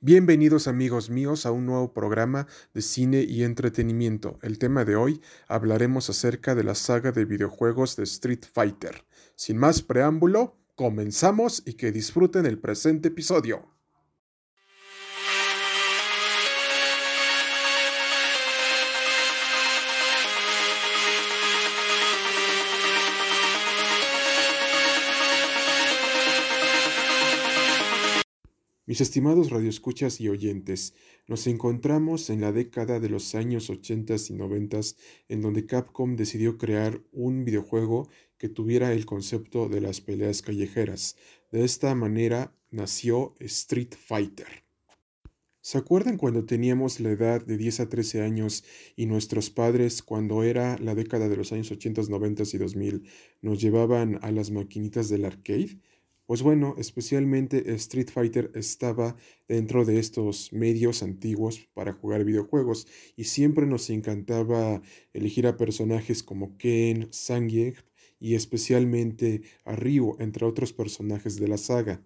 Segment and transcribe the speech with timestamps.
[0.00, 4.38] Bienvenidos amigos míos a un nuevo programa de cine y entretenimiento.
[4.42, 9.04] El tema de hoy hablaremos acerca de la saga de videojuegos de Street Fighter.
[9.34, 13.77] Sin más preámbulo, comenzamos y que disfruten el presente episodio.
[28.88, 30.94] Mis estimados radioescuchas y oyentes,
[31.26, 34.80] nos encontramos en la década de los años 80 y 90
[35.28, 41.16] en donde Capcom decidió crear un videojuego que tuviera el concepto de las peleas callejeras.
[41.52, 44.64] De esta manera nació Street Fighter.
[45.60, 48.64] ¿Se acuerdan cuando teníamos la edad de 10 a 13 años
[48.96, 53.02] y nuestros padres, cuando era la década de los años 80, 90 y 2000,
[53.42, 55.76] nos llevaban a las maquinitas del arcade?
[56.28, 59.16] Pues bueno, especialmente Street Fighter estaba
[59.48, 64.82] dentro de estos medios antiguos para jugar videojuegos y siempre nos encantaba
[65.14, 67.82] elegir a personajes como Ken, Sangyek
[68.20, 72.02] y especialmente a Ryu, entre otros personajes de la saga.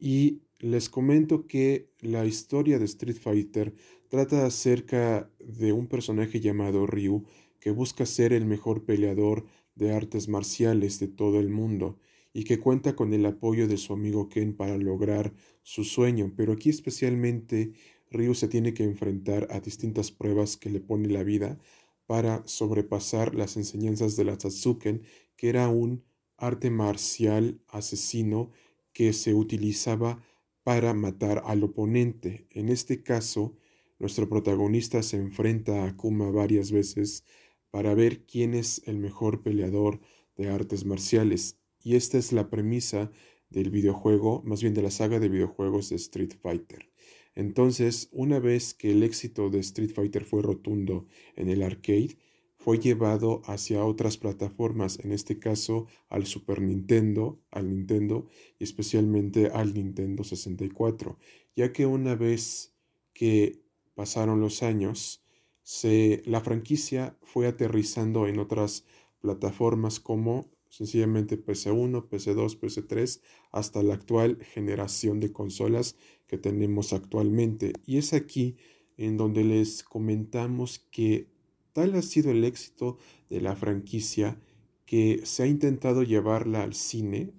[0.00, 3.72] Y les comento que la historia de Street Fighter
[4.08, 7.22] trata acerca de un personaje llamado Ryu
[7.60, 9.46] que busca ser el mejor peleador
[9.76, 12.00] de artes marciales de todo el mundo
[12.32, 16.52] y que cuenta con el apoyo de su amigo Ken para lograr su sueño, pero
[16.52, 17.72] aquí especialmente
[18.10, 21.58] Ryu se tiene que enfrentar a distintas pruebas que le pone la vida
[22.06, 25.02] para sobrepasar las enseñanzas de la Tatsuken,
[25.36, 26.04] que era un
[26.36, 28.50] arte marcial asesino
[28.92, 30.22] que se utilizaba
[30.64, 32.46] para matar al oponente.
[32.50, 33.56] En este caso,
[33.98, 37.24] nuestro protagonista se enfrenta a Akuma varias veces
[37.70, 40.00] para ver quién es el mejor peleador
[40.36, 43.10] de artes marciales y esta es la premisa
[43.50, 46.90] del videojuego, más bien de la saga de videojuegos de Street Fighter.
[47.34, 52.16] Entonces, una vez que el éxito de Street Fighter fue rotundo en el arcade,
[52.56, 58.26] fue llevado hacia otras plataformas, en este caso al Super Nintendo, al Nintendo
[58.58, 61.18] y especialmente al Nintendo 64,
[61.56, 62.74] ya que una vez
[63.14, 63.62] que
[63.94, 65.24] pasaron los años,
[65.62, 68.84] se, la franquicia fue aterrizando en otras
[69.20, 73.20] plataformas como sencillamente PC1, PC2, PC3,
[73.52, 77.74] hasta la actual generación de consolas que tenemos actualmente.
[77.84, 78.56] Y es aquí
[78.96, 81.28] en donde les comentamos que
[81.72, 82.98] tal ha sido el éxito
[83.28, 84.40] de la franquicia
[84.86, 87.32] que se ha intentado llevarla al cine.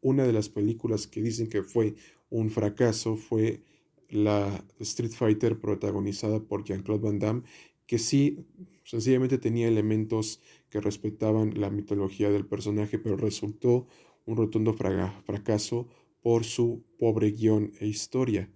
[0.00, 1.96] Una de las películas que dicen que fue
[2.30, 3.62] un fracaso fue
[4.08, 7.42] la Street Fighter protagonizada por Jean-Claude Van Damme,
[7.88, 8.46] que sí,
[8.84, 13.88] sencillamente tenía elementos que respetaban la mitología del personaje, pero resultó
[14.26, 15.88] un rotundo fracaso
[16.20, 18.52] por su pobre guion e historia.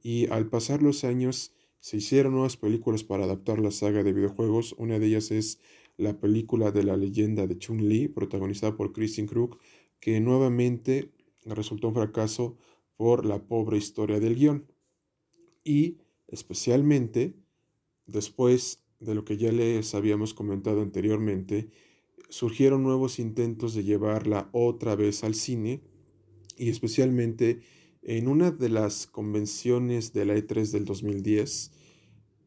[0.00, 4.76] Y al pasar los años se hicieron nuevas películas para adaptar la saga de videojuegos.
[4.78, 5.58] Una de ellas es
[5.96, 9.58] la película de la leyenda de Chun-Li, protagonizada por Christian Krug,
[9.98, 11.10] que nuevamente
[11.44, 12.56] resultó un fracaso
[12.96, 14.72] por la pobre historia del guion.
[15.64, 17.34] Y especialmente
[18.08, 21.68] Después de lo que ya les habíamos comentado anteriormente,
[22.30, 25.82] surgieron nuevos intentos de llevarla otra vez al cine
[26.56, 27.60] y especialmente
[28.02, 31.70] en una de las convenciones de la E3 del 2010,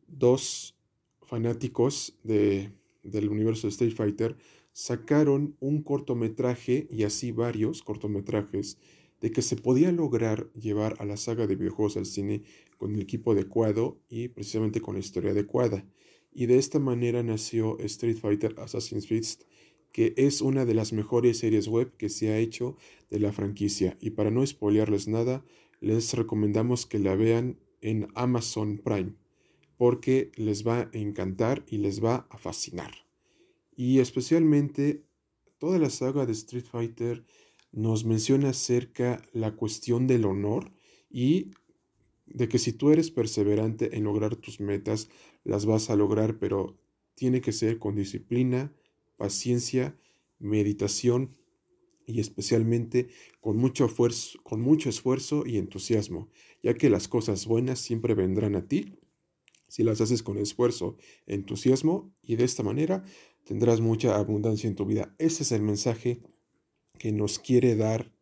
[0.08, 0.76] dos
[1.22, 2.72] fanáticos de,
[3.04, 4.38] del universo de Street Fighter
[4.74, 8.80] sacaron un cortometraje y así varios cortometrajes
[9.22, 12.44] de que se podía lograr llevar a la saga de videojuegos al cine
[12.78, 15.86] con el equipo adecuado y precisamente con la historia adecuada.
[16.34, 19.26] Y de esta manera nació Street Fighter Assassin's Creed,
[19.92, 22.78] que es una de las mejores series web que se ha hecho
[23.10, 23.98] de la franquicia.
[24.02, 25.46] Y para no spoilearles nada,
[25.82, 29.14] les recomendamos que la vean en Amazon Prime,
[29.78, 32.92] porque les va a encantar y les va a fascinar.
[33.76, 35.04] Y especialmente
[35.58, 37.24] toda la saga de Street Fighter
[37.72, 40.74] nos menciona acerca la cuestión del honor
[41.10, 41.52] y
[42.26, 45.10] de que si tú eres perseverante en lograr tus metas,
[45.44, 46.78] las vas a lograr, pero
[47.16, 48.74] tiene que ser con disciplina,
[49.18, 49.98] paciencia,
[50.40, 51.36] meditación
[52.06, 53.10] y especialmente
[53.40, 56.30] con mucho, esfuerzo, con mucho esfuerzo y entusiasmo,
[56.64, 58.98] ya que las cosas buenas siempre vendrán a ti
[59.68, 60.98] si las haces con esfuerzo,
[61.28, 63.06] entusiasmo y de esta manera
[63.46, 65.16] tendrás mucha abundancia en tu vida.
[65.18, 66.22] Ese es el mensaje
[67.02, 68.14] que nos quiere dar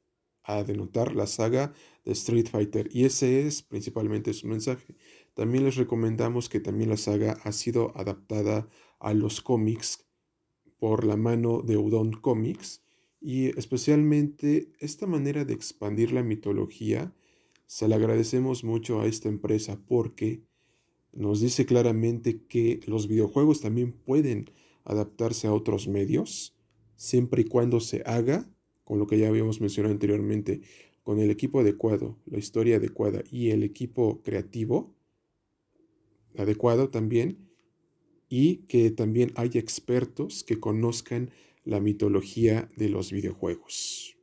[0.41, 1.73] a denotar la saga
[2.05, 4.95] de Street Fighter y ese es principalmente su mensaje.
[5.33, 8.69] También les recomendamos que también la saga ha sido adaptada
[9.01, 10.07] a los cómics
[10.77, 12.81] por la mano de Udon Comics
[13.19, 17.13] y especialmente esta manera de expandir la mitología
[17.65, 20.41] Se le agradecemos mucho a esta empresa porque
[21.11, 24.51] nos dice claramente que los videojuegos también pueden
[24.85, 26.55] adaptarse a otros medios,
[26.95, 28.49] siempre y cuando se haga,
[28.89, 30.61] con lo que ya habíamos mencionado anteriormente,
[31.03, 34.95] con el equipo adecuado, la historia adecuada y el equipo creativo
[36.35, 37.37] adecuado también,
[38.29, 41.29] y que también haya expertos que conozcan
[41.63, 44.17] la mitología de los videojuegos.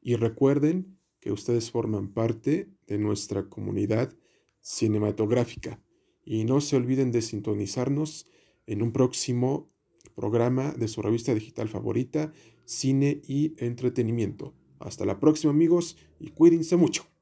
[0.00, 4.16] Y recuerden que ustedes forman parte de nuestra comunidad
[4.60, 5.82] cinematográfica
[6.24, 8.28] y no se olviden de sintonizarnos
[8.66, 9.72] en un próximo
[10.16, 12.32] programa de su revista digital favorita,
[12.64, 14.54] Cine y Entretenimiento.
[14.80, 17.15] Hasta la próxima amigos y cuídense mucho.